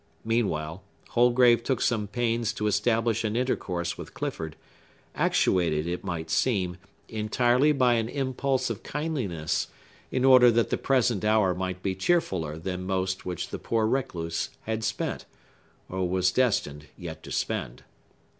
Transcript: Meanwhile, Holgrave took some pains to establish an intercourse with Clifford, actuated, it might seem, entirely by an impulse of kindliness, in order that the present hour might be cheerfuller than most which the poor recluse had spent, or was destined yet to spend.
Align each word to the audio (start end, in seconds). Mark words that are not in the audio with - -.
Meanwhile, 0.25 0.81
Holgrave 1.09 1.61
took 1.63 1.79
some 1.79 2.07
pains 2.07 2.53
to 2.53 2.65
establish 2.65 3.23
an 3.23 3.35
intercourse 3.35 3.99
with 3.99 4.15
Clifford, 4.15 4.55
actuated, 5.13 5.85
it 5.85 6.03
might 6.03 6.31
seem, 6.31 6.77
entirely 7.07 7.71
by 7.71 7.93
an 7.93 8.09
impulse 8.09 8.71
of 8.71 8.81
kindliness, 8.81 9.67
in 10.11 10.25
order 10.25 10.49
that 10.49 10.71
the 10.71 10.77
present 10.79 11.23
hour 11.23 11.53
might 11.53 11.83
be 11.83 11.93
cheerfuller 11.93 12.57
than 12.57 12.81
most 12.87 13.27
which 13.27 13.49
the 13.49 13.59
poor 13.59 13.85
recluse 13.85 14.49
had 14.61 14.83
spent, 14.83 15.25
or 15.87 16.09
was 16.09 16.31
destined 16.31 16.87
yet 16.97 17.21
to 17.21 17.31
spend. 17.31 17.83